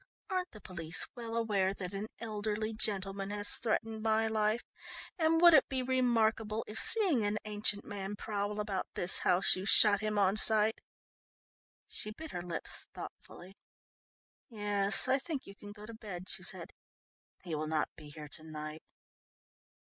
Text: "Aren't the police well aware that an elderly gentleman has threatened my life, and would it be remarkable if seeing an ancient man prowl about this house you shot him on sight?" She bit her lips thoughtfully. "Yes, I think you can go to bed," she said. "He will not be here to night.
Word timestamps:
"Aren't 0.31 0.49
the 0.49 0.59
police 0.59 1.07
well 1.13 1.35
aware 1.37 1.75
that 1.75 1.93
an 1.93 2.07
elderly 2.17 2.73
gentleman 2.73 3.29
has 3.29 3.53
threatened 3.57 4.01
my 4.01 4.25
life, 4.27 4.63
and 5.19 5.39
would 5.39 5.53
it 5.53 5.69
be 5.69 5.83
remarkable 5.83 6.65
if 6.67 6.79
seeing 6.79 7.23
an 7.23 7.37
ancient 7.45 7.85
man 7.85 8.15
prowl 8.15 8.59
about 8.59 8.87
this 8.95 9.19
house 9.19 9.55
you 9.55 9.63
shot 9.67 9.99
him 9.99 10.17
on 10.17 10.37
sight?" 10.37 10.79
She 11.87 12.09
bit 12.09 12.31
her 12.31 12.41
lips 12.41 12.87
thoughtfully. 12.95 13.53
"Yes, 14.49 15.07
I 15.07 15.19
think 15.19 15.45
you 15.45 15.55
can 15.55 15.71
go 15.71 15.85
to 15.85 15.93
bed," 15.93 16.29
she 16.29 16.41
said. 16.41 16.71
"He 17.43 17.53
will 17.53 17.67
not 17.67 17.89
be 17.95 18.09
here 18.09 18.27
to 18.29 18.41
night. 18.43 18.81